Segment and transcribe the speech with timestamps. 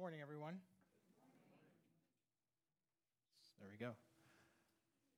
[0.00, 0.54] Morning, everyone.
[3.60, 3.92] There we go.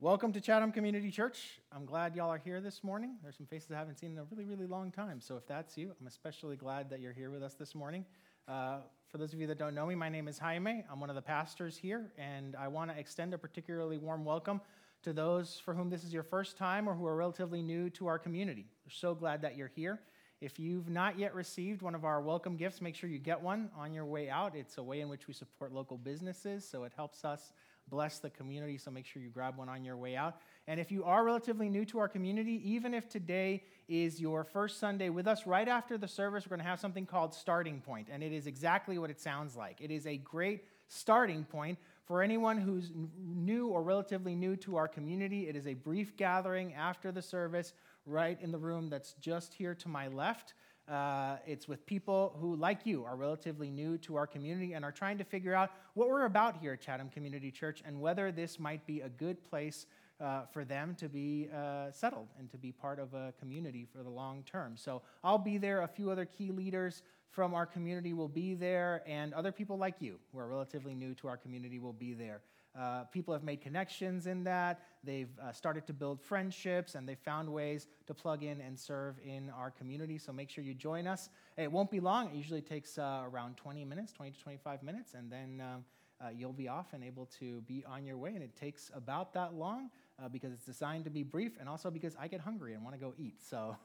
[0.00, 1.60] Welcome to Chatham Community Church.
[1.70, 3.14] I'm glad y'all are here this morning.
[3.22, 5.20] There's some faces I haven't seen in a really, really long time.
[5.20, 8.04] So if that's you, I'm especially glad that you're here with us this morning.
[8.48, 8.78] Uh,
[9.08, 10.82] for those of you that don't know me, my name is Jaime.
[10.90, 14.60] I'm one of the pastors here, and I want to extend a particularly warm welcome
[15.04, 18.08] to those for whom this is your first time or who are relatively new to
[18.08, 18.66] our community.
[18.84, 20.00] We're so glad that you're here.
[20.42, 23.70] If you've not yet received one of our welcome gifts, make sure you get one
[23.78, 24.56] on your way out.
[24.56, 27.52] It's a way in which we support local businesses, so it helps us
[27.88, 30.38] bless the community, so make sure you grab one on your way out.
[30.66, 34.80] And if you are relatively new to our community, even if today is your first
[34.80, 38.08] Sunday with us, right after the service, we're going to have something called Starting Point,
[38.10, 39.80] and it is exactly what it sounds like.
[39.80, 44.88] It is a great starting point for anyone who's new or relatively new to our
[44.88, 45.48] community.
[45.48, 47.74] It is a brief gathering after the service
[48.06, 50.54] right in the room that's just here to my left.
[50.88, 54.92] Uh, it's with people who, like you, are relatively new to our community and are
[54.92, 58.58] trying to figure out what we're about here at Chatham Community Church and whether this
[58.58, 59.86] might be a good place
[60.20, 64.02] uh, for them to be uh, settled and to be part of a community for
[64.02, 64.76] the long term.
[64.76, 65.82] So I'll be there.
[65.82, 69.94] A few other key leaders from our community will be there, and other people like
[70.00, 72.42] you who are relatively new to our community will be there.
[72.78, 74.80] Uh, people have made connections in that.
[75.04, 79.16] They've uh, started to build friendships and they've found ways to plug in and serve
[79.24, 80.16] in our community.
[80.16, 81.28] So make sure you join us.
[81.58, 82.28] It won't be long.
[82.28, 85.84] It usually takes uh, around 20 minutes, 20 to 25 minutes, and then um,
[86.18, 88.30] uh, you'll be off and able to be on your way.
[88.30, 89.90] And it takes about that long
[90.22, 92.94] uh, because it's designed to be brief and also because I get hungry and want
[92.96, 93.42] to go eat.
[93.42, 93.76] So,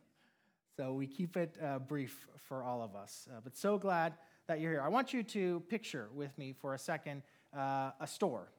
[0.78, 3.28] so we keep it uh, brief for all of us.
[3.42, 4.14] but so glad
[4.46, 4.82] that you're here.
[4.82, 7.22] I want you to picture with me for a second
[7.56, 8.50] uh, a store.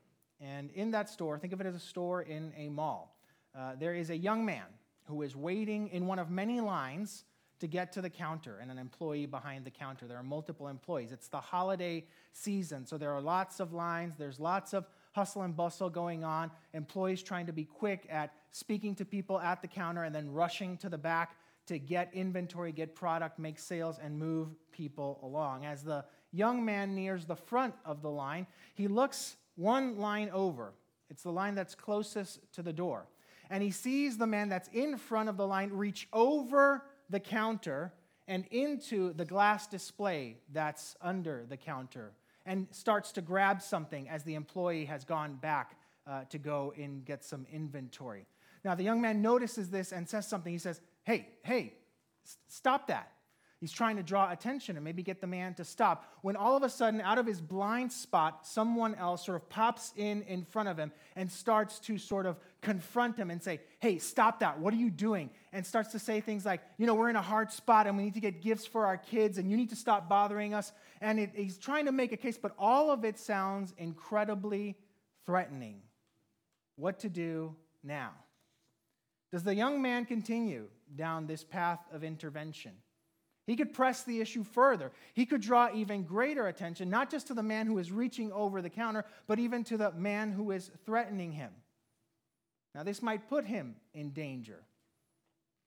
[0.42, 3.18] And in that store, think of it as a store in a mall.
[3.58, 4.66] Uh, there is a young man
[5.06, 7.24] who is waiting in one of many lines
[7.60, 10.08] to get to the counter and an employee behind the counter.
[10.08, 11.12] There are multiple employees.
[11.12, 14.16] It's the holiday season, so there are lots of lines.
[14.18, 16.52] There's lots of hustle and bustle going on.
[16.74, 20.78] Employees trying to be quick at speaking to people at the counter and then rushing
[20.78, 25.66] to the back to get inventory, get product, make sales, and move people along.
[25.66, 26.04] As the
[26.36, 30.74] young man nears the front of the line, he looks one line over.
[31.10, 33.08] It's the line that's closest to the door.
[33.50, 37.94] And he sees the man that's in front of the line reach over the counter
[38.28, 42.12] and into the glass display that's under the counter
[42.46, 47.06] and starts to grab something as the employee has gone back uh, to go and
[47.06, 48.26] get some inventory.
[48.64, 50.52] Now, the young man notices this and says something.
[50.52, 51.74] He says, Hey, hey,
[52.48, 53.12] stop that.
[53.66, 56.06] He's trying to draw attention and maybe get the man to stop.
[56.22, 59.92] When all of a sudden, out of his blind spot, someone else sort of pops
[59.96, 63.98] in in front of him and starts to sort of confront him and say, Hey,
[63.98, 64.60] stop that.
[64.60, 65.32] What are you doing?
[65.52, 68.04] And starts to say things like, You know, we're in a hard spot and we
[68.04, 70.72] need to get gifts for our kids and you need to stop bothering us.
[71.02, 74.76] And it, he's trying to make a case, but all of it sounds incredibly
[75.26, 75.82] threatening.
[76.76, 78.12] What to do now?
[79.32, 82.74] Does the young man continue down this path of intervention?
[83.48, 84.92] He could press the issue further.
[85.14, 88.62] He could draw even greater attention, not just to the man who is reaching over
[88.62, 91.52] the counter, but even to the man who is threatening him.
[92.74, 94.64] Now, this might put him in danger.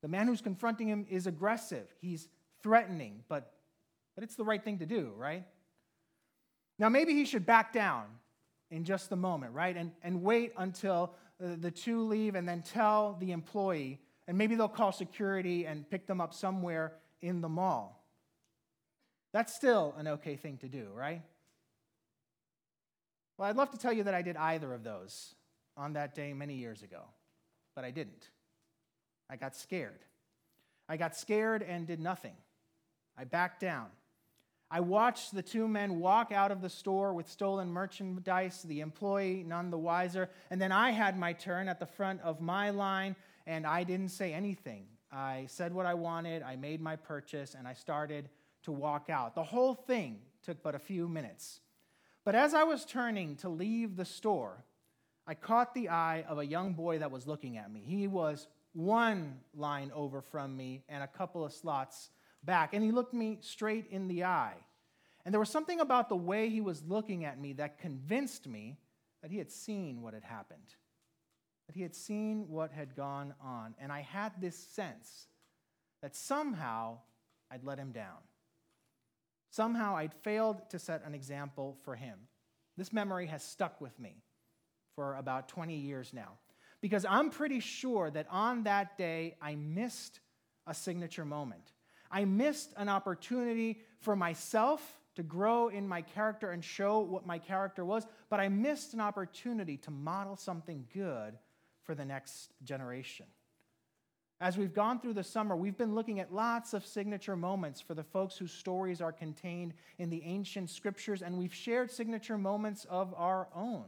[0.03, 2.29] The man who's confronting him is aggressive, he's
[2.63, 3.53] threatening, but,
[4.15, 5.45] but it's the right thing to do, right?
[6.79, 8.07] Now, maybe he should back down
[8.71, 9.77] in just a moment, right?
[9.77, 14.57] And, and wait until uh, the two leave and then tell the employee, and maybe
[14.57, 18.05] they'll call security and pick them up somewhere in the mall.
[19.33, 21.23] That's still an okay thing to do, right?
[23.37, 25.35] Well, I'd love to tell you that I did either of those
[25.77, 27.03] on that day many years ago,
[27.75, 28.31] but I didn't.
[29.31, 30.05] I got scared.
[30.89, 32.35] I got scared and did nothing.
[33.17, 33.87] I backed down.
[34.71, 39.45] I watched the two men walk out of the store with stolen merchandise, the employee
[39.47, 43.17] none the wiser, and then I had my turn at the front of my line,
[43.47, 44.87] and I didn't say anything.
[45.11, 48.29] I said what I wanted, I made my purchase, and I started
[48.65, 49.35] to walk out.
[49.35, 51.61] The whole thing took but a few minutes.
[52.25, 54.65] But as I was turning to leave the store,
[55.27, 57.83] I caught the eye of a young boy that was looking at me.
[57.87, 62.11] He was one line over from me and a couple of slots
[62.45, 64.57] back, and he looked me straight in the eye.
[65.25, 68.79] And there was something about the way he was looking at me that convinced me
[69.23, 70.75] that he had seen what had happened
[71.69, 73.75] that he had seen what had gone on.
[73.79, 75.29] And I had this sense
[76.03, 76.99] that somehow
[77.51, 78.19] I'd let him down.
[79.51, 82.19] Somehow I'd failed to set an example for him.
[82.77, 84.23] This memory has stuck with me
[84.97, 86.39] for about 20 years now
[86.81, 90.21] because I'm pretty sure that on that day I missed
[90.67, 91.73] a signature moment.
[92.11, 97.39] I missed an opportunity for myself to grow in my character and show what my
[97.39, 101.37] character was, but I missed an opportunity to model something good
[101.89, 103.25] for the next generation.
[104.43, 107.95] As we've gone through the summer, we've been looking at lots of signature moments for
[107.95, 112.85] the folks whose stories are contained in the ancient scriptures, and we've shared signature moments
[112.91, 113.87] of our own.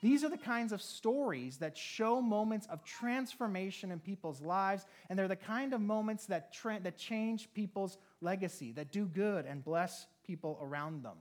[0.00, 5.18] These are the kinds of stories that show moments of transformation in people's lives, and
[5.18, 9.64] they're the kind of moments that, tra- that change people's legacy, that do good and
[9.64, 11.16] bless people around them.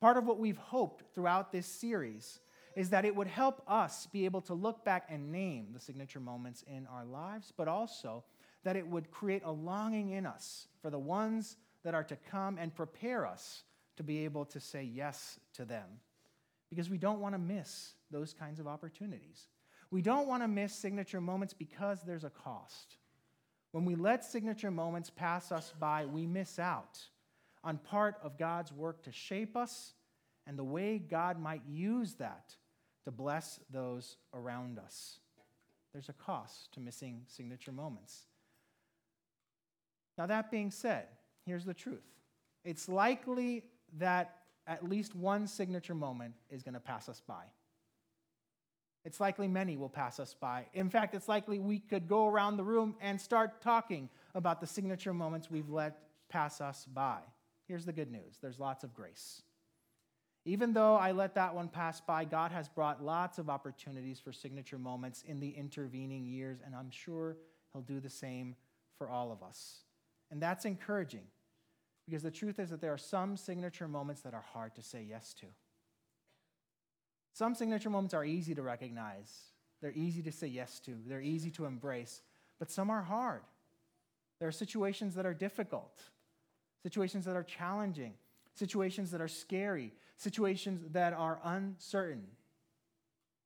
[0.00, 2.40] Part of what we've hoped throughout this series
[2.76, 6.20] is that it would help us be able to look back and name the signature
[6.20, 8.24] moments in our lives, but also
[8.64, 12.58] that it would create a longing in us for the ones that are to come
[12.58, 13.64] and prepare us
[13.96, 15.86] to be able to say yes to them.
[16.68, 19.48] Because we don't want to miss those kinds of opportunities.
[19.90, 22.96] We don't want to miss signature moments because there's a cost.
[23.72, 26.98] When we let signature moments pass us by, we miss out
[27.64, 29.94] on part of God's work to shape us
[30.46, 32.54] and the way God might use that
[33.04, 35.18] to bless those around us.
[35.92, 38.26] There's a cost to missing signature moments.
[40.18, 41.06] Now, that being said,
[41.46, 42.04] here's the truth
[42.64, 43.64] it's likely
[43.98, 44.36] that
[44.66, 47.44] at least one signature moment is going to pass us by.
[49.04, 50.66] It's likely many will pass us by.
[50.74, 54.66] In fact, it's likely we could go around the room and start talking about the
[54.66, 55.98] signature moments we've let
[56.28, 57.20] pass us by.
[57.66, 59.42] Here's the good news there's lots of grace.
[60.44, 64.32] Even though I let that one pass by, God has brought lots of opportunities for
[64.32, 67.36] signature moments in the intervening years, and I'm sure
[67.72, 68.56] He'll do the same
[68.96, 69.80] for all of us.
[70.30, 71.24] And that's encouraging
[72.06, 75.04] because the truth is that there are some signature moments that are hard to say
[75.08, 75.46] yes to.
[77.32, 79.30] Some signature moments are easy to recognize,
[79.80, 82.22] they're easy to say yes to, they're easy to embrace,
[82.58, 83.42] but some are hard.
[84.38, 86.02] There are situations that are difficult,
[86.82, 88.14] situations that are challenging,
[88.54, 92.26] situations that are scary, situations that are uncertain.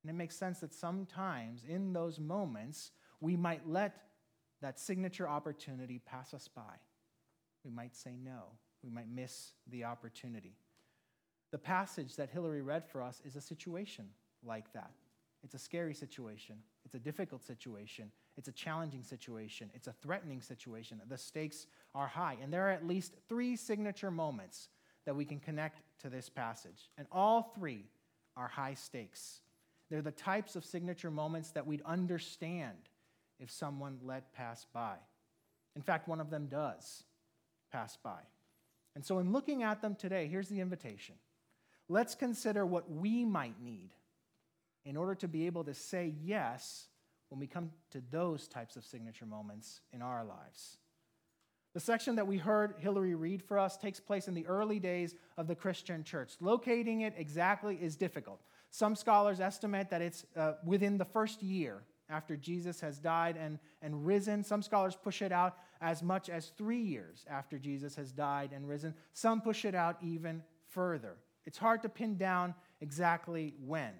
[0.03, 2.91] And it makes sense that sometimes in those moments,
[3.21, 3.97] we might let
[4.61, 6.75] that signature opportunity pass us by.
[7.65, 8.43] We might say no.
[8.83, 10.57] We might miss the opportunity.
[11.53, 14.07] The passage that Hillary read for us is a situation
[14.43, 14.91] like that.
[15.45, 16.57] It's a scary situation.
[16.85, 18.11] It's a difficult situation.
[18.37, 19.71] It's a challenging situation.
[19.75, 21.01] It's a threatening situation.
[21.09, 22.37] The stakes are high.
[22.43, 24.71] And there are at least three signature moments
[25.07, 26.91] that we can connect to this passage.
[26.99, 27.85] And all three
[28.37, 29.41] are high stakes.
[29.91, 32.77] They're the types of signature moments that we'd understand
[33.39, 34.97] if someone let pass by.
[35.77, 37.05] In fact, one of them does
[37.73, 38.21] pass by.
[38.95, 41.17] And so, in looking at them today, here's the invitation
[41.89, 43.91] let's consider what we might need
[44.85, 46.87] in order to be able to say yes
[47.29, 50.79] when we come to those types of signature moments in our lives.
[51.75, 55.17] The section that we heard Hillary read for us takes place in the early days
[55.37, 56.35] of the Christian church.
[56.41, 58.41] Locating it exactly is difficult.
[58.71, 63.59] Some scholars estimate that it's uh, within the first year after Jesus has died and,
[63.83, 64.45] and risen.
[64.45, 68.69] Some scholars push it out as much as three years after Jesus has died and
[68.69, 68.95] risen.
[69.13, 71.17] Some push it out even further.
[71.45, 73.93] It's hard to pin down exactly when.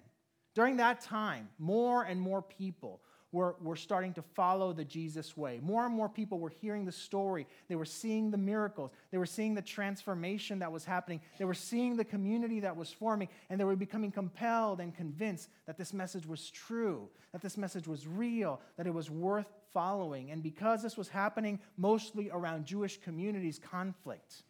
[0.53, 3.01] During that time, more and more people
[3.35, 5.59] were, were starting to follow the Jesus way.
[5.61, 7.45] More and more people were hearing the story.
[7.67, 8.91] They were seeing the miracles.
[9.11, 11.19] They were seeing the transformation that was happening.
[11.37, 13.27] They were seeing the community that was forming.
[13.49, 17.89] And they were becoming compelled and convinced that this message was true, that this message
[17.89, 20.31] was real, that it was worth following.
[20.31, 24.43] And because this was happening mostly around Jewish communities, conflict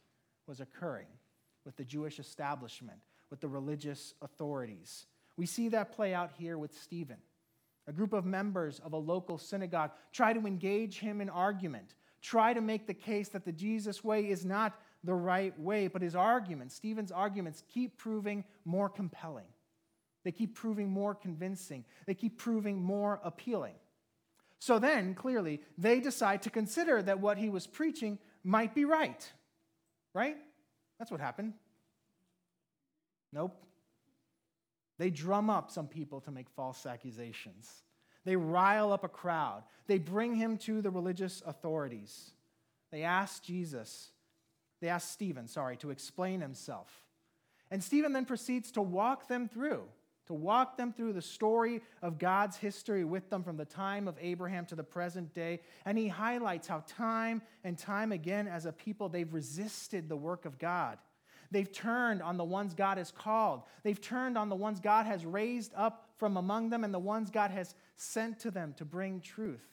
[0.45, 1.07] was occurring
[1.65, 3.00] with the Jewish establishment,
[3.31, 5.07] with the religious authorities.
[5.38, 7.17] We see that play out here with Stephen.
[7.88, 12.54] A group of members of a local synagogue try to engage him in argument, try
[12.54, 16.15] to make the case that the Jesus way is not the right way, but his
[16.15, 19.46] arguments, Stephen's arguments, keep proving more compelling.
[20.24, 21.86] They keep proving more convincing.
[22.08, 23.75] They keep proving more appealing.
[24.58, 29.32] So then, clearly, they decide to consider that what he was preaching might be right.
[30.15, 30.38] Right?
[30.98, 31.54] That's what happened.
[33.32, 33.64] Nope.
[34.97, 37.83] They drum up some people to make false accusations.
[38.23, 39.63] They rile up a crowd.
[39.87, 42.31] They bring him to the religious authorities.
[42.91, 44.09] They ask Jesus,
[44.79, 46.89] they ask Stephen, sorry, to explain himself.
[47.71, 49.83] And Stephen then proceeds to walk them through,
[50.27, 54.17] to walk them through the story of God's history with them from the time of
[54.21, 55.59] Abraham to the present day.
[55.83, 60.45] And he highlights how time and time again, as a people, they've resisted the work
[60.45, 60.97] of God.
[61.55, 63.63] They've turned on the ones God has called.
[63.83, 67.29] They've turned on the ones God has raised up from among them and the ones
[67.29, 69.63] God has sent to them to bring truth,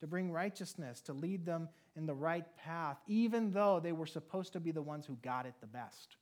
[0.00, 4.52] to bring righteousness, to lead them in the right path, even though they were supposed
[4.54, 6.16] to be the ones who got it the best.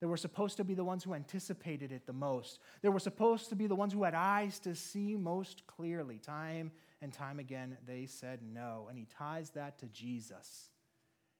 [0.00, 2.60] They were supposed to be the ones who anticipated it the most.
[2.80, 6.16] They were supposed to be the ones who had eyes to see most clearly.
[6.16, 8.86] Time and time again, they said no.
[8.88, 10.70] And he ties that to Jesus.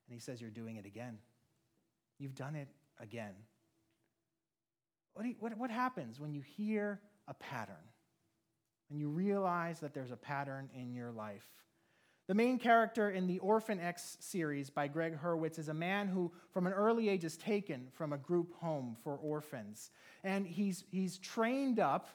[0.06, 1.16] And he says, You're doing it again.
[2.18, 2.68] You've done it
[3.00, 3.34] again.
[5.14, 7.76] What, you, what, what happens when you hear a pattern
[8.90, 11.48] and you realize that there's a pattern in your life?
[12.26, 16.32] The main character in the Orphan X series by Gregg Hurwitz is a man who,
[16.52, 19.90] from an early age, is taken from a group home for orphans.
[20.22, 22.08] And he's, he's trained up.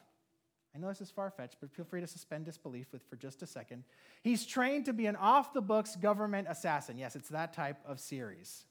[0.76, 3.44] I know this is far fetched, but feel free to suspend disbelief with, for just
[3.44, 3.84] a second.
[4.24, 6.98] He's trained to be an off the books government assassin.
[6.98, 8.66] Yes, it's that type of series.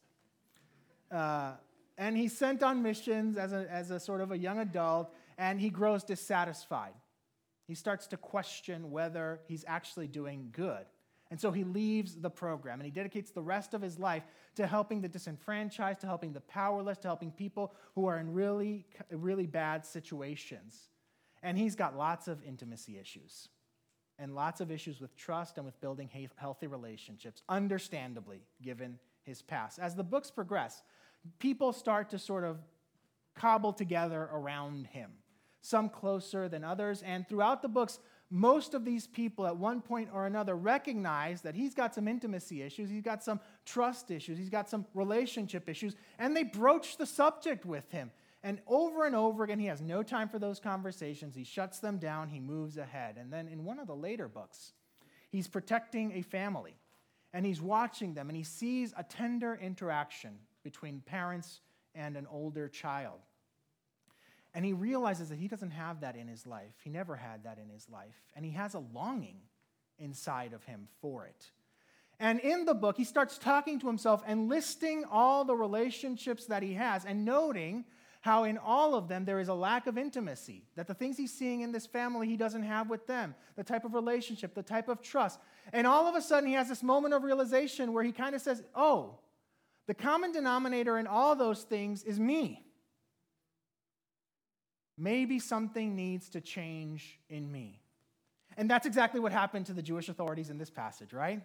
[1.11, 1.53] Uh,
[1.97, 5.61] and he's sent on missions as a, as a sort of a young adult, and
[5.61, 6.95] he grows dissatisfied.
[7.67, 10.87] He starts to question whether he's actually doing good.
[11.31, 14.23] And so he leaves the program and he dedicates the rest of his life
[14.55, 18.87] to helping the disenfranchised, to helping the powerless, to helping people who are in really,
[19.11, 20.89] really bad situations.
[21.43, 23.49] And he's got lots of intimacy issues
[24.19, 28.99] and lots of issues with trust and with building healthy relationships, understandably, given
[29.29, 29.79] his past.
[29.79, 30.83] As the books progress,
[31.39, 32.59] people start to sort of
[33.35, 35.13] cobble together around him,
[35.61, 37.03] some closer than others.
[37.03, 41.55] And throughout the books, most of these people at one point or another recognize that
[41.55, 45.95] he's got some intimacy issues, he's got some trust issues, he's got some relationship issues,
[46.19, 48.11] and they broach the subject with him.
[48.43, 51.35] And over and over again, he has no time for those conversations.
[51.35, 53.17] He shuts them down, he moves ahead.
[53.19, 54.73] And then in one of the later books,
[55.31, 56.77] he's protecting a family
[57.33, 61.61] and he's watching them and he sees a tender interaction between parents
[61.95, 63.21] and an older child.
[64.55, 66.75] And he realizes that he doesn't have that in his life.
[66.83, 68.17] He never had that in his life.
[68.35, 69.37] And he has a longing
[69.99, 71.51] inside of him for it.
[72.21, 76.63] And in the book, he starts talking to himself and listing all the relationships that
[76.63, 77.85] he has and noting
[78.21, 80.65] how in all of them there is a lack of intimacy.
[80.75, 83.85] That the things he's seeing in this family he doesn't have with them, the type
[83.85, 85.39] of relationship, the type of trust.
[85.73, 88.41] And all of a sudden he has this moment of realization where he kind of
[88.41, 89.19] says, Oh,
[89.87, 92.65] the common denominator in all those things is me
[94.99, 97.81] maybe something needs to change in me.
[98.57, 101.41] And that's exactly what happened to the Jewish authorities in this passage, right?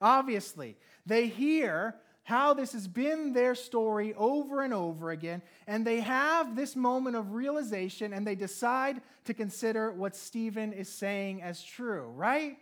[0.00, 0.76] Obviously,
[1.06, 6.56] they hear how this has been their story over and over again, and they have
[6.56, 12.10] this moment of realization and they decide to consider what Stephen is saying as true,
[12.16, 12.58] right?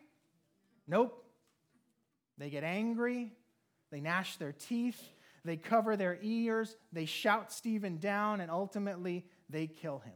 [0.87, 1.25] Nope.
[2.37, 3.33] They get angry,
[3.91, 5.01] they gnash their teeth,
[5.45, 10.15] they cover their ears, they shout Stephen down, and ultimately they kill him.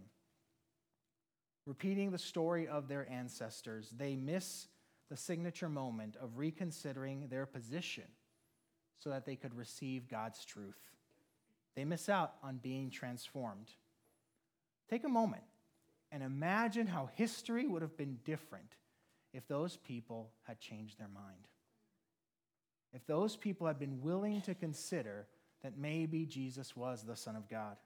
[1.64, 4.68] Repeating the story of their ancestors, they miss
[5.10, 8.04] the signature moment of reconsidering their position
[8.98, 10.80] so that they could receive God's truth.
[11.76, 13.70] They miss out on being transformed.
[14.90, 15.44] Take a moment
[16.10, 18.74] and imagine how history would have been different
[19.32, 21.48] if those people had changed their mind.
[22.92, 25.26] If those people had been willing to consider
[25.62, 27.76] that maybe Jesus was the Son of God.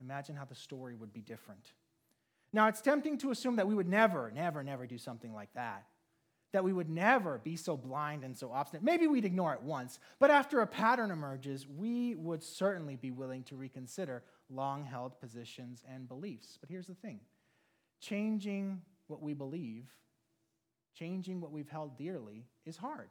[0.00, 1.72] Imagine how the story would be different.
[2.52, 5.84] Now, it's tempting to assume that we would never, never, never do something like that.
[6.52, 8.82] That we would never be so blind and so obstinate.
[8.82, 13.42] Maybe we'd ignore it once, but after a pattern emerges, we would certainly be willing
[13.44, 16.56] to reconsider long held positions and beliefs.
[16.60, 17.20] But here's the thing
[18.00, 19.92] changing what we believe,
[20.98, 23.08] changing what we've held dearly, is hard.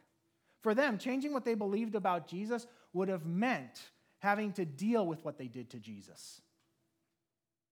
[0.62, 5.24] For them, changing what they believed about Jesus would have meant having to deal with
[5.24, 6.42] what they did to Jesus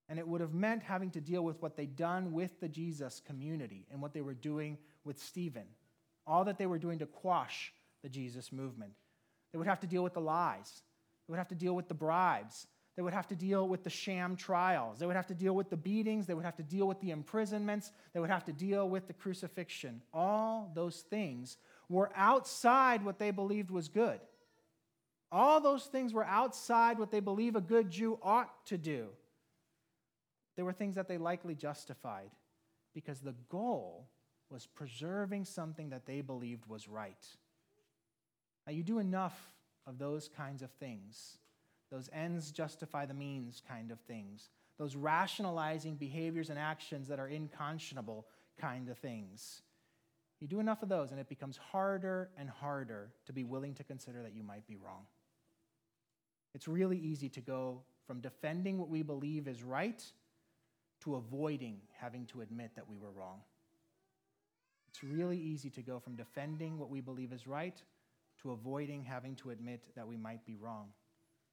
[0.09, 3.21] and it would have meant having to deal with what they'd done with the Jesus
[3.25, 5.65] community and what they were doing with Stephen,
[6.27, 8.93] all that they were doing to quash the Jesus movement.
[9.51, 10.83] They would have to deal with the lies,
[11.27, 13.89] they would have to deal with the bribes, they would have to deal with the
[13.89, 16.87] sham trials, they would have to deal with the beatings, they would have to deal
[16.87, 20.01] with the imprisonments, they would have to deal with the crucifixion.
[20.13, 21.57] All those things
[21.89, 24.19] were outside what they believed was good.
[25.31, 29.07] All those things were outside what they believe a good Jew ought to do.
[30.55, 32.29] There were things that they likely justified
[32.93, 34.07] because the goal
[34.51, 37.25] was preserving something that they believed was right.
[38.67, 39.51] Now, you do enough
[39.87, 41.37] of those kinds of things,
[41.93, 47.29] those ends justify the means kind of things, those rationalizing behaviors and actions that are
[47.29, 48.23] inconscionable
[48.59, 49.61] kind of things.
[50.39, 53.83] You do enough of those, and it becomes harder and harder to be willing to
[53.83, 55.05] consider that you might be wrong.
[56.55, 60.03] It's really easy to go from defending what we believe is right
[61.01, 63.41] to avoiding having to admit that we were wrong.
[64.87, 67.79] It's really easy to go from defending what we believe is right
[68.41, 70.87] to avoiding having to admit that we might be wrong.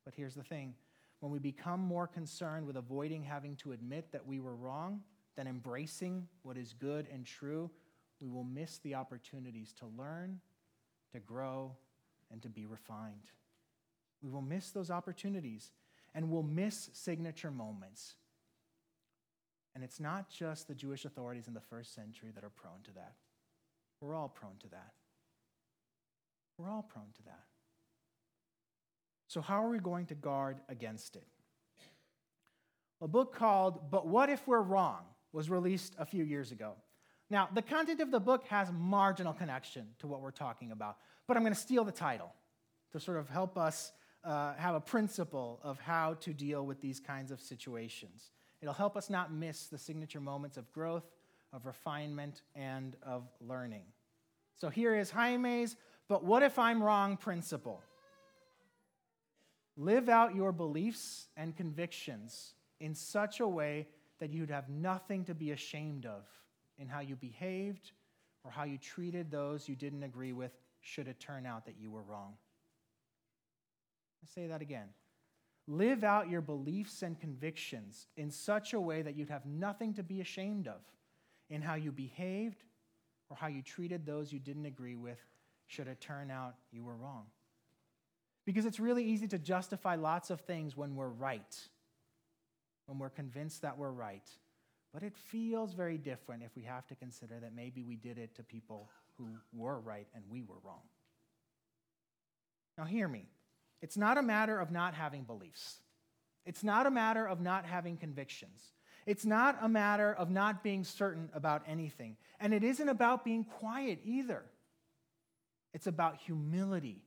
[0.04, 0.74] But here's the thing
[1.20, 5.02] when we become more concerned with avoiding having to admit that we were wrong
[5.36, 7.70] than embracing what is good and true,
[8.20, 10.40] we will miss the opportunities to learn,
[11.12, 11.72] to grow,
[12.30, 13.32] and to be refined.
[14.22, 15.72] We will miss those opportunities
[16.14, 18.14] and we'll miss signature moments.
[19.74, 22.92] And it's not just the Jewish authorities in the first century that are prone to
[22.94, 23.14] that.
[24.00, 24.92] We're all prone to that.
[26.58, 27.44] We're all prone to that.
[29.30, 31.22] So, how are we going to guard against it?
[33.00, 36.72] A book called But What If We're Wrong was released a few years ago.
[37.30, 40.96] Now, the content of the book has marginal connection to what we're talking about,
[41.28, 42.32] but I'm going to steal the title
[42.90, 43.92] to sort of help us
[44.24, 48.32] uh, have a principle of how to deal with these kinds of situations.
[48.60, 51.08] It'll help us not miss the signature moments of growth,
[51.52, 53.84] of refinement, and of learning.
[54.56, 55.76] So here is Jaime's,
[56.08, 57.80] but what if I'm wrong principle?
[59.80, 65.34] Live out your beliefs and convictions in such a way that you'd have nothing to
[65.34, 66.26] be ashamed of
[66.76, 67.92] in how you behaved
[68.44, 71.90] or how you treated those you didn't agree with, should it turn out that you
[71.90, 72.34] were wrong.
[74.22, 74.88] I say that again.
[75.66, 80.02] Live out your beliefs and convictions in such a way that you'd have nothing to
[80.02, 80.82] be ashamed of
[81.48, 82.64] in how you behaved
[83.30, 85.20] or how you treated those you didn't agree with,
[85.68, 87.24] should it turn out you were wrong.
[88.50, 91.56] Because it's really easy to justify lots of things when we're right,
[92.86, 94.28] when we're convinced that we're right.
[94.92, 98.34] But it feels very different if we have to consider that maybe we did it
[98.34, 100.82] to people who were right and we were wrong.
[102.76, 103.28] Now, hear me.
[103.82, 105.76] It's not a matter of not having beliefs.
[106.44, 108.72] It's not a matter of not having convictions.
[109.06, 112.16] It's not a matter of not being certain about anything.
[112.40, 114.42] And it isn't about being quiet either.
[115.72, 117.04] It's about humility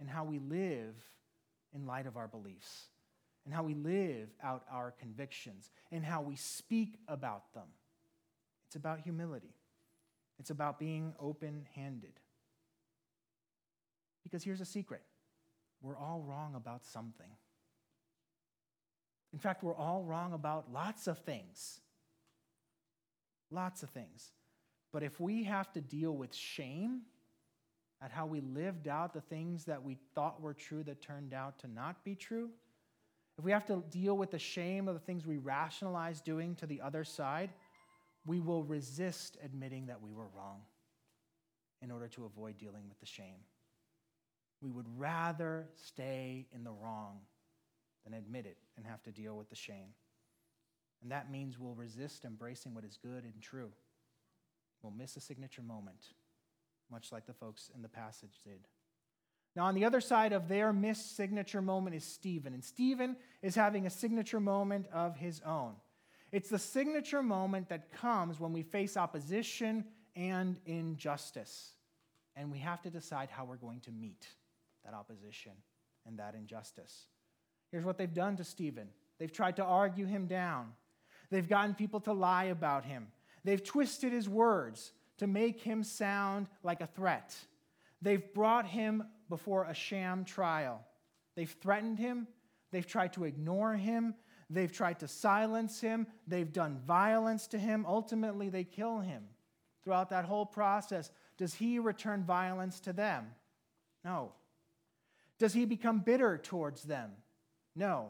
[0.00, 0.94] and how we live
[1.74, 2.86] in light of our beliefs,
[3.44, 7.68] and how we live out our convictions, and how we speak about them.
[8.66, 9.54] It's about humility,
[10.38, 12.18] it's about being open handed.
[14.22, 15.02] Because here's a secret
[15.82, 17.30] we're all wrong about something.
[19.32, 21.80] In fact, we're all wrong about lots of things.
[23.50, 24.32] Lots of things.
[24.92, 27.02] But if we have to deal with shame
[28.02, 31.58] at how we lived out the things that we thought were true that turned out
[31.58, 32.50] to not be true,
[33.38, 36.66] if we have to deal with the shame of the things we rationalize doing to
[36.66, 37.50] the other side,
[38.26, 40.60] we will resist admitting that we were wrong
[41.82, 43.40] in order to avoid dealing with the shame.
[44.60, 47.20] We would rather stay in the wrong
[48.04, 49.94] than admit it and have to deal with the shame.
[51.02, 53.70] And that means we'll resist embracing what is good and true.
[54.82, 56.08] We'll miss a signature moment,
[56.90, 58.66] much like the folks in the passage did.
[59.56, 62.54] Now, on the other side of their missed signature moment is Stephen.
[62.54, 65.74] And Stephen is having a signature moment of his own.
[66.32, 71.72] It's the signature moment that comes when we face opposition and injustice.
[72.36, 74.26] And we have to decide how we're going to meet
[74.84, 75.52] that opposition
[76.06, 77.06] and that injustice.
[77.70, 80.72] Here's what they've done to Stephen they've tried to argue him down,
[81.30, 83.08] they've gotten people to lie about him,
[83.44, 87.36] they've twisted his words to make him sound like a threat.
[88.00, 90.82] They've brought him before a sham trial.
[91.36, 92.26] They've threatened him.
[92.70, 94.14] They've tried to ignore him.
[94.48, 96.06] They've tried to silence him.
[96.26, 97.84] They've done violence to him.
[97.86, 99.24] Ultimately, they kill him.
[99.84, 103.26] Throughout that whole process, does he return violence to them?
[104.02, 104.32] No.
[105.38, 107.10] Does he become bitter towards them?
[107.76, 108.08] No.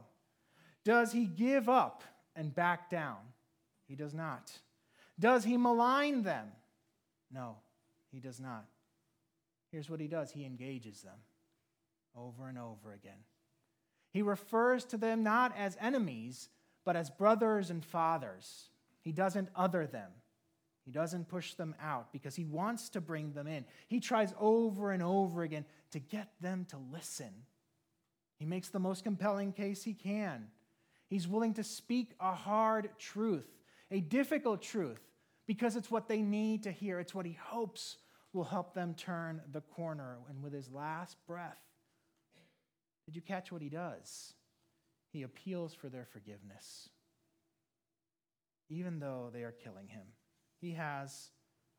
[0.84, 2.04] Does he give up
[2.36, 3.18] and back down?
[3.88, 4.52] He does not.
[5.18, 6.52] Does he malign them?
[7.32, 7.56] No,
[8.10, 8.66] he does not.
[9.70, 11.18] Here's what he does he engages them
[12.16, 13.24] over and over again.
[14.12, 16.48] He refers to them not as enemies,
[16.84, 18.70] but as brothers and fathers.
[19.02, 20.10] He doesn't other them.
[20.84, 23.64] He doesn't push them out because he wants to bring them in.
[23.86, 27.30] He tries over and over again to get them to listen.
[28.38, 30.48] He makes the most compelling case he can.
[31.08, 33.46] He's willing to speak a hard truth,
[33.90, 35.00] a difficult truth,
[35.50, 37.00] because it's what they need to hear.
[37.00, 37.96] It's what he hopes
[38.32, 40.18] will help them turn the corner.
[40.28, 41.58] And with his last breath,
[43.04, 44.34] did you catch what he does?
[45.12, 46.88] He appeals for their forgiveness,
[48.68, 50.06] even though they are killing him.
[50.60, 51.30] He has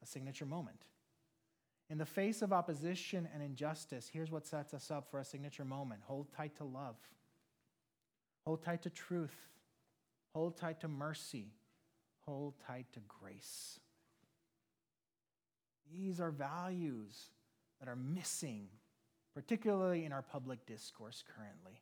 [0.03, 0.83] a signature moment.
[1.89, 5.63] In the face of opposition and injustice, here's what sets us up for a signature
[5.63, 6.97] moment hold tight to love,
[8.45, 9.47] hold tight to truth,
[10.35, 11.53] hold tight to mercy,
[12.31, 13.77] hold tight to grace.
[15.93, 17.29] These are values
[17.79, 18.67] that are missing,
[19.33, 21.81] particularly in our public discourse currently.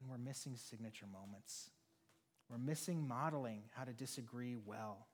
[0.00, 1.70] And we're missing signature moments.
[2.50, 5.06] We're missing modeling how to disagree well.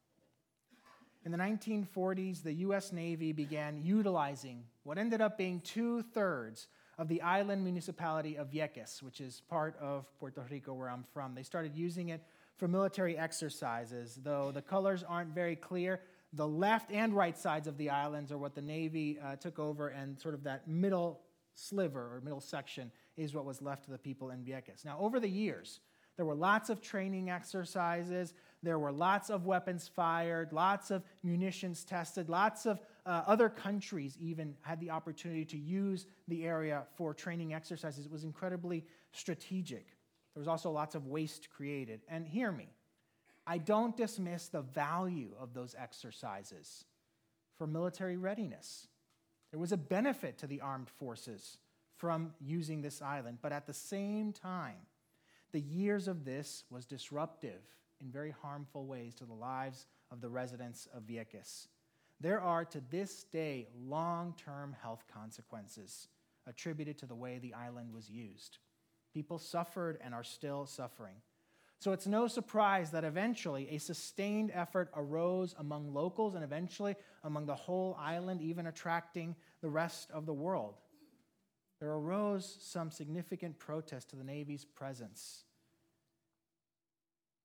[1.26, 2.90] In the 1940s, the U.S.
[2.90, 9.02] Navy began utilizing what ended up being two thirds of the island municipality of Vieques,
[9.02, 11.35] which is part of Puerto Rico, where I'm from.
[11.35, 12.22] They started using it
[12.59, 16.01] for military exercises, though the colors aren't very clear.
[16.33, 19.88] The left and right sides of the islands are what the Navy uh, took over,
[19.88, 21.21] and sort of that middle
[21.55, 24.85] sliver or middle section is what was left to the people in Vieques.
[24.85, 25.81] Now, over the years,
[26.16, 28.35] there were lots of training exercises.
[28.62, 34.16] There were lots of weapons fired, lots of munitions tested, lots of uh, other countries
[34.21, 38.05] even had the opportunity to use the area for training exercises.
[38.05, 39.87] It was incredibly strategic.
[40.38, 42.03] There was also lots of waste created.
[42.09, 42.68] And hear me,
[43.44, 46.85] I don't dismiss the value of those exercises
[47.57, 48.87] for military readiness.
[49.51, 51.59] There was a benefit to the armed forces
[51.96, 54.77] from using this island, but at the same time,
[55.51, 57.64] the years of this was disruptive
[58.01, 61.66] in very harmful ways to the lives of the residents of Vieques.
[62.20, 66.07] There are to this day long term health consequences
[66.46, 68.59] attributed to the way the island was used.
[69.18, 71.16] People suffered and are still suffering.
[71.81, 77.46] So it's no surprise that eventually a sustained effort arose among locals and eventually among
[77.46, 80.76] the whole island, even attracting the rest of the world.
[81.81, 85.42] There arose some significant protest to the Navy's presence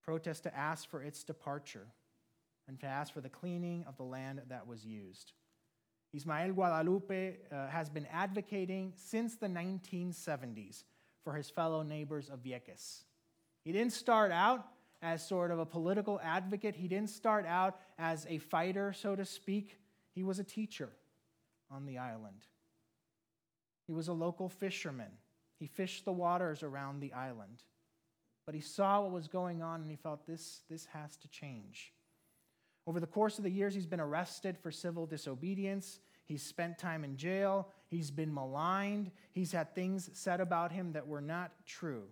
[0.03, 1.88] protest to ask for its departure
[2.67, 5.33] and to ask for the cleaning of the land that was used.
[6.13, 10.83] Ismael Guadalupe uh, has been advocating since the 1970s
[11.23, 13.03] for his fellow neighbors of Vieques.
[13.63, 14.65] He didn't start out
[15.01, 19.25] as sort of a political advocate, he didn't start out as a fighter, so to
[19.25, 19.79] speak.
[20.15, 20.89] He was a teacher
[21.69, 22.45] on the island.
[23.86, 25.12] He was a local fisherman.
[25.59, 27.63] He fished the waters around the island.
[28.45, 31.93] But he saw what was going on and he felt this, this has to change.
[32.86, 35.99] Over the course of the years, he's been arrested for civil disobedience.
[36.25, 37.69] He's spent time in jail.
[37.88, 39.12] He's been maligned.
[39.31, 42.03] He's had things said about him that were not true.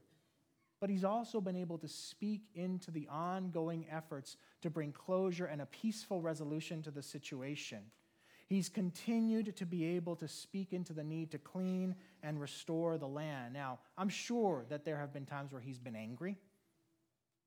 [0.80, 5.62] But he's also been able to speak into the ongoing efforts to bring closure and
[5.62, 7.80] a peaceful resolution to the situation.
[8.48, 13.08] He's continued to be able to speak into the need to clean and restore the
[13.08, 13.54] land.
[13.54, 16.38] Now, I'm sure that there have been times where he's been angry.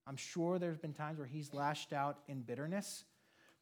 [0.07, 3.05] I'm sure there's been times where he's lashed out in bitterness.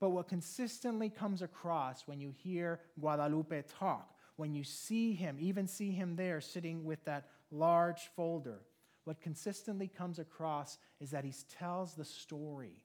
[0.03, 5.69] But what consistently comes across when you hear Guadalupe talk, when you see him, even
[5.69, 8.63] see him there sitting with that large folder,
[9.05, 12.83] what consistently comes across is that he tells the story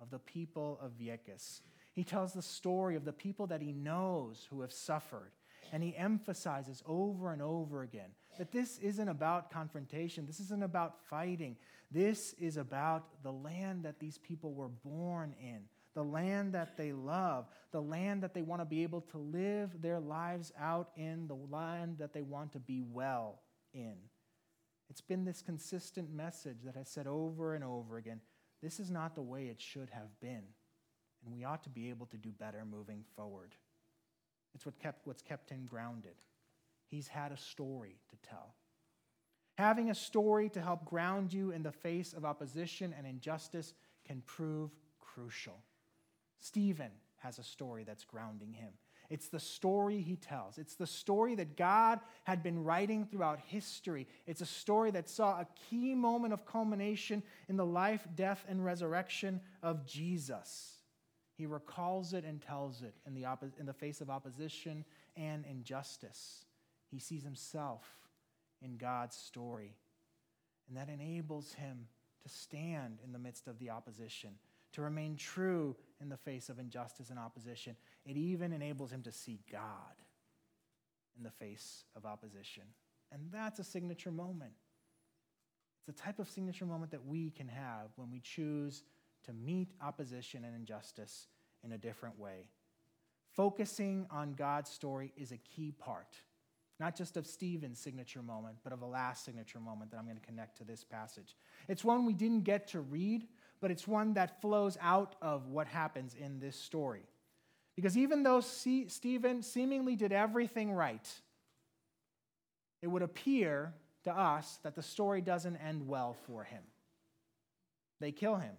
[0.00, 4.46] of the people of Vieques he tells the story of the people that he knows
[4.48, 5.32] who have suffered.
[5.72, 10.26] And he emphasizes over and over again that this isn't about confrontation.
[10.26, 11.56] This isn't about fighting.
[11.90, 15.60] This is about the land that these people were born in,
[15.94, 19.82] the land that they love, the land that they want to be able to live
[19.82, 23.40] their lives out in, the land that they want to be well
[23.74, 23.96] in.
[24.88, 28.20] It's been this consistent message that I said over and over again
[28.62, 30.42] this is not the way it should have been
[31.24, 33.54] and we ought to be able to do better moving forward.
[34.54, 36.16] It's what kept, what's kept him grounded.
[36.88, 38.54] He's had a story to tell.
[39.58, 43.74] Having a story to help ground you in the face of opposition and injustice
[44.06, 45.62] can prove crucial.
[46.40, 48.72] Stephen has a story that's grounding him.
[49.10, 50.56] It's the story he tells.
[50.56, 54.06] It's the story that God had been writing throughout history.
[54.26, 58.64] It's a story that saw a key moment of culmination in the life, death, and
[58.64, 60.76] resurrection of Jesus.
[61.34, 64.84] He recalls it and tells it in the, oppo- in the face of opposition
[65.16, 66.44] and injustice.
[66.90, 67.84] He sees himself
[68.62, 69.74] in God's story.
[70.68, 71.88] And that enables him
[72.22, 74.30] to stand in the midst of the opposition,
[74.72, 77.76] to remain true in the face of injustice and opposition.
[78.06, 79.94] It even enables him to see God
[81.16, 82.62] in the face of opposition.
[83.12, 84.52] And that's a signature moment.
[85.86, 88.84] It's a type of signature moment that we can have when we choose
[89.24, 91.26] to meet opposition and injustice
[91.64, 92.48] in a different way.
[93.34, 96.16] Focusing on God's story is a key part,
[96.78, 100.18] not just of Stephen's signature moment, but of the last signature moment that I'm going
[100.18, 101.36] to connect to this passage.
[101.68, 103.26] It's one we didn't get to read,
[103.60, 107.02] but it's one that flows out of what happens in this story.
[107.76, 111.08] Because even though Stephen seemingly did everything right,
[112.82, 113.72] it would appear
[114.04, 116.62] to us that the story doesn't end well for him.
[118.00, 118.54] They kill him,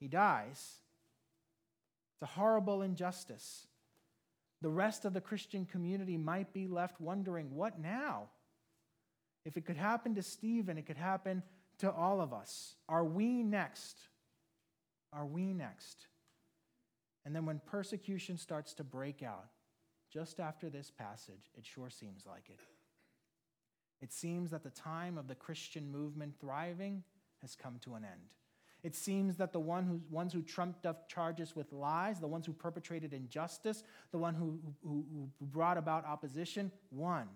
[0.00, 0.80] he dies.
[2.14, 3.66] It's a horrible injustice.
[4.60, 8.30] The rest of the Christian community might be left wondering what now?
[9.44, 11.44] If it could happen to Stephen, it could happen
[11.78, 12.74] to all of us.
[12.88, 13.98] Are we next?
[15.12, 16.06] Are we next?
[17.24, 19.48] And then when persecution starts to break out,
[20.10, 22.60] just after this passage, it sure seems like it.
[24.00, 27.02] It seems that the time of the Christian movement thriving
[27.42, 28.34] has come to an end.
[28.82, 32.46] It seems that the one who, ones who trumped up charges with lies, the ones
[32.46, 35.04] who perpetrated injustice, the one who, who,
[35.40, 37.26] who brought about opposition, won.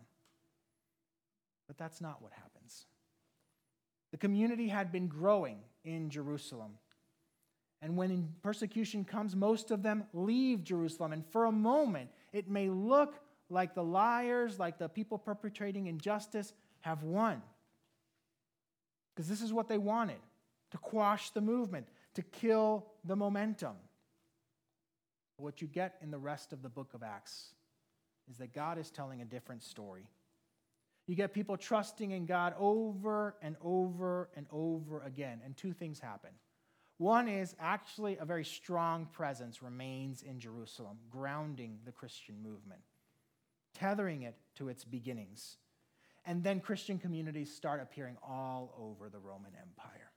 [1.67, 2.87] But that's not what happens.
[4.13, 6.79] The community had been growing in Jerusalem.
[7.81, 11.13] And when persecution comes, most of them leave Jerusalem.
[11.13, 13.19] And for a moment, it may look
[13.51, 17.43] like the liars, like the people perpetrating injustice, have won.
[19.15, 20.21] Because this is what they wanted
[20.71, 23.77] to quash the movement, to kill the momentum.
[25.37, 27.55] what you get in the rest of the book of Acts
[28.31, 30.07] is that God is telling a different story.
[31.07, 35.99] You get people trusting in God over and over and over again, and two things
[35.99, 36.31] happen.
[36.99, 42.81] One is actually a very strong presence remains in Jerusalem, grounding the Christian movement,
[43.75, 45.57] tethering it to its beginnings.
[46.25, 50.13] And then Christian communities start appearing all over the Roman Empire.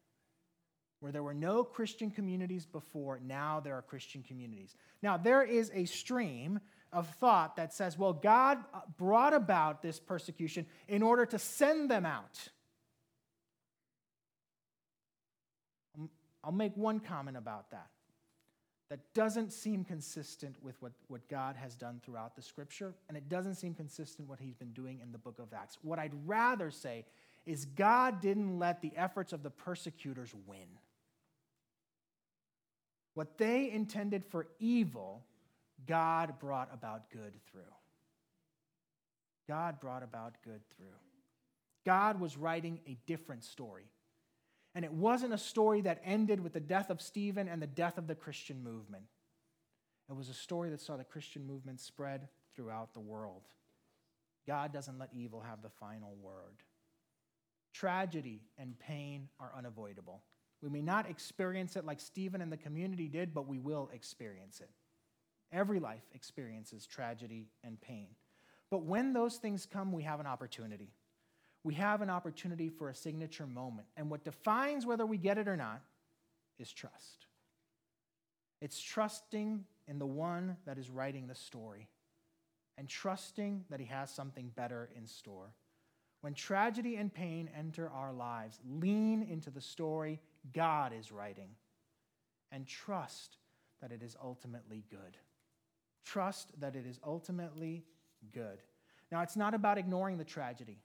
[1.00, 4.76] Where there were no Christian communities before, now there are Christian communities.
[5.02, 6.60] Now, there is a stream
[6.96, 11.92] of thought that says, well, God uh, brought about this persecution in order to send
[11.92, 12.48] them out.
[15.98, 16.10] Um,
[16.42, 17.90] I'll make one comment about that.
[18.90, 23.28] That doesn't seem consistent with what, what God has done throughout the scripture, and it
[23.28, 25.78] doesn't seem consistent what he's been doing in the book of Acts.
[25.82, 27.04] What I'd rather say
[27.46, 30.80] is God didn't let the efforts of the persecutors win.
[33.16, 35.24] What they intended for evil,
[35.88, 37.62] God brought about good through.
[39.48, 40.88] God brought about good through.
[41.86, 43.86] God was writing a different story.
[44.74, 47.98] And it wasn't a story that ended with the death of Stephen and the death
[47.98, 49.06] of the Christian movement.
[50.10, 53.44] It was a story that saw the Christian movement spread throughout the world.
[54.48, 56.62] God doesn't let evil have the final word.
[57.74, 60.24] Tragedy and pain are unavoidable.
[60.62, 64.60] We may not experience it like Stephen and the community did, but we will experience
[64.60, 64.70] it.
[65.56, 68.10] Every life experiences tragedy and pain.
[68.70, 70.92] But when those things come, we have an opportunity
[71.66, 73.88] we have an opportunity for a signature moment.
[73.98, 75.82] And what defines whether we get it or not
[76.60, 77.26] is trust.
[78.62, 81.90] It's trusting in the one that is writing the story
[82.78, 85.56] and trusting that he has something better in store.
[86.22, 90.20] When tragedy and pain enter our lives, lean into the story
[90.54, 91.50] God is writing
[92.52, 93.38] and trust
[93.82, 95.18] that it is ultimately good.
[96.06, 97.84] Trust that it is ultimately
[98.32, 98.62] good.
[99.12, 100.80] Now, it's not about ignoring the tragedy.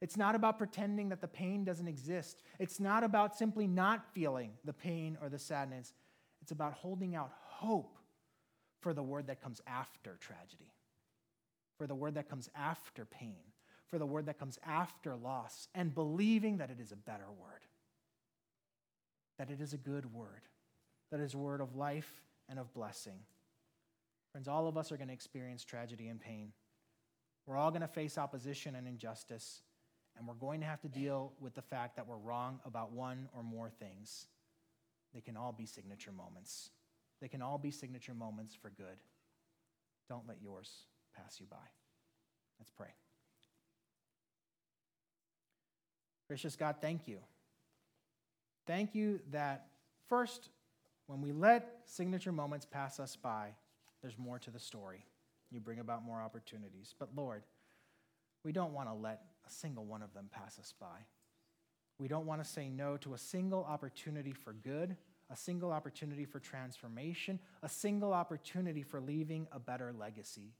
[0.00, 2.42] It's not about pretending that the pain doesn't exist.
[2.58, 5.92] It's not about simply not feeling the pain or the sadness.
[6.40, 7.98] It's about holding out hope
[8.80, 10.72] for the word that comes after tragedy,
[11.76, 13.42] for the word that comes after pain,
[13.88, 17.64] for the word that comes after loss, and believing that it is a better word,
[19.38, 20.42] that it is a good word,
[21.10, 23.18] that is a word of life and of blessing.
[24.38, 26.52] Friends, all of us are going to experience tragedy and pain.
[27.44, 29.62] We're all going to face opposition and injustice
[30.16, 33.28] and we're going to have to deal with the fact that we're wrong about one
[33.36, 34.28] or more things.
[35.12, 36.70] They can all be signature moments.
[37.20, 39.02] They can all be signature moments for good.
[40.08, 40.70] Don't let yours
[41.16, 41.56] pass you by.
[42.60, 42.94] Let's pray.
[46.28, 47.18] Gracious God, thank you.
[48.68, 49.66] Thank you that
[50.06, 50.50] first,
[51.08, 53.54] when we let signature moments pass us by,
[54.02, 55.04] there's more to the story.
[55.50, 56.94] You bring about more opportunities.
[56.98, 57.42] But Lord,
[58.44, 61.04] we don't want to let a single one of them pass us by.
[61.98, 64.96] We don't want to say no to a single opportunity for good,
[65.30, 70.54] a single opportunity for transformation, a single opportunity for leaving a better legacy.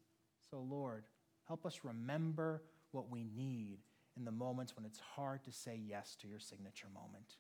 [0.51, 1.05] So, Lord,
[1.47, 3.79] help us remember what we need
[4.17, 7.37] in the moments when it's hard to say yes to your signature moment.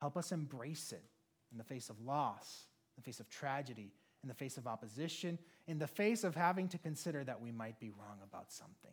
[0.00, 1.04] Help us embrace it
[1.52, 3.92] in the face of loss, in the face of tragedy,
[4.26, 7.78] in the face of opposition, in the face of having to consider that we might
[7.78, 8.90] be wrong about something.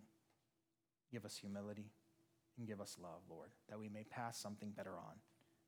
[1.12, 1.89] Give us humility
[2.60, 5.15] and give us love, Lord, that we may pass something better on.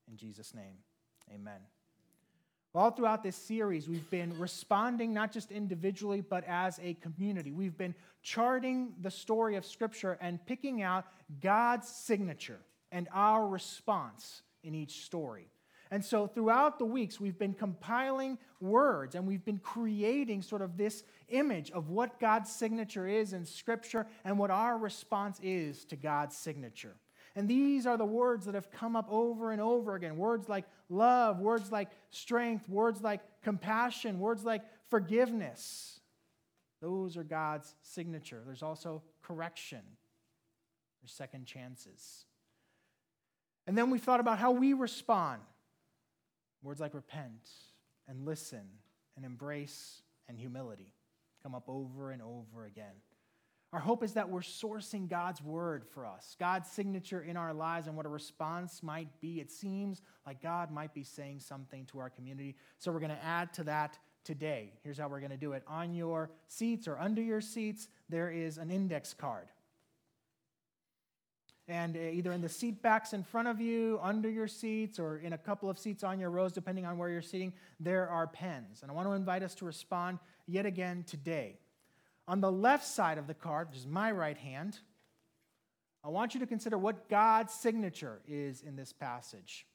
[0.08, 0.75] In Jesus' name,
[1.34, 1.62] amen.
[2.75, 7.51] All throughout this series, we've been responding not just individually, but as a community.
[7.51, 11.06] We've been charting the story of Scripture and picking out
[11.41, 12.60] God's signature
[12.91, 15.47] and our response in each story.
[15.91, 20.78] And so throughout the weeks, we've been compiling words and we've been creating sort of
[20.78, 25.95] this image of what God's signature is in Scripture and what our response is to
[25.95, 26.95] God's signature.
[27.36, 30.65] And these are the words that have come up over and over again words like
[30.89, 36.00] love, words like strength, words like compassion, words like forgiveness.
[36.82, 38.41] Those are God's signature.
[38.45, 39.82] There's also correction,
[41.02, 42.26] there's second chances.
[43.67, 45.41] And then we thought about how we respond.
[46.65, 47.47] Words like repent
[48.08, 48.67] and listen
[49.15, 50.95] and embrace and humility
[51.43, 52.95] come up over and over again.
[53.71, 57.86] Our hope is that we're sourcing God's word for us, God's signature in our lives,
[57.86, 59.39] and what a response might be.
[59.39, 62.56] It seems like God might be saying something to our community.
[62.80, 64.73] So we're going to add to that today.
[64.84, 65.62] Here's how we're going to do it.
[65.67, 69.49] On your seats or under your seats, there is an index card.
[71.67, 75.17] And uh, either in the seat backs in front of you, under your seats, or
[75.17, 78.28] in a couple of seats on your rows, depending on where you're sitting, there are
[78.28, 78.80] pens.
[78.82, 81.58] And I want to invite us to respond yet again today.
[82.28, 84.78] On the left side of the card, which is my right hand,
[86.04, 89.65] I want you to consider what God's signature is in this passage.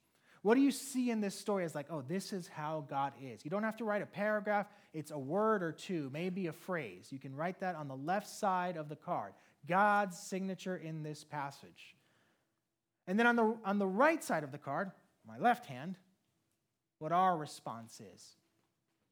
[0.43, 3.45] What do you see in this story as like, oh, this is how God is?
[3.45, 7.09] You don't have to write a paragraph, it's a word or two, maybe a phrase.
[7.11, 9.33] You can write that on the left side of the card.
[9.69, 11.97] God's signature in this passage.
[13.07, 14.91] And then on the, on the right side of the card,
[15.27, 15.97] my left hand,
[16.99, 18.37] what our response is.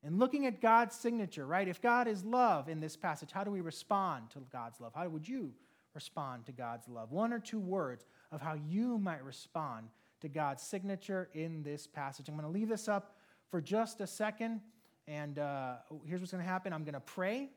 [0.05, 1.67] And looking at God's signature, right?
[1.67, 4.93] If God is love in this passage, how do we respond to God's love?
[4.95, 5.53] How would you
[5.95, 7.11] respond to God's love?
[7.11, 9.89] One or two words of how you might respond
[10.21, 12.29] to God's signature in this passage.
[12.29, 13.17] I'm going to leave this up
[13.51, 14.61] for just a second.
[15.09, 17.51] And uh, here's what's going to happen I'm going to pray.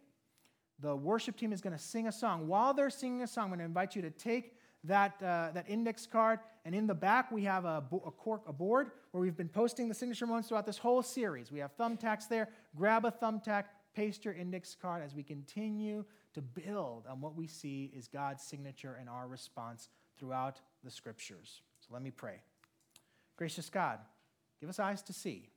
[0.82, 2.48] The worship team is going to sing a song.
[2.48, 5.66] While they're singing a song, I'm going to invite you to take that, uh, that
[5.68, 6.40] index card.
[6.66, 9.88] And in the back, we have a, a, cork, a board where we've been posting
[9.88, 11.52] the signature moments throughout this whole series.
[11.52, 12.50] We have thumbtacks there.
[12.76, 17.46] Grab a thumbtack, paste your index card as we continue to build on what we
[17.46, 21.62] see is God's signature and our response throughout the scriptures.
[21.80, 22.42] So let me pray.
[23.36, 24.00] Gracious God,
[24.60, 25.50] give us eyes to see.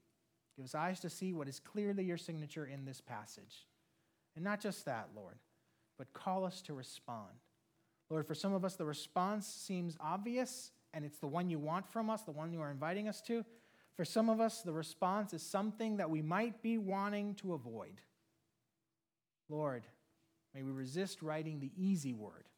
[0.56, 3.66] Give us eyes to see what is clearly your signature in this passage.
[4.35, 5.37] And not just that, Lord,
[5.99, 7.31] but call us to respond.
[8.11, 11.88] Lord, for some of us, the response seems obvious, and it's the one you want
[11.88, 13.44] from us, the one you are inviting us to.
[13.97, 18.01] For some of us, the response is something that we might be wanting to avoid.
[19.49, 19.85] Lord,
[20.55, 22.49] may we resist writing the easy word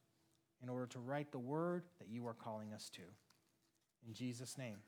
[0.63, 3.03] in order to write the word that you are calling us to.
[4.07, 4.79] In Jesus' name.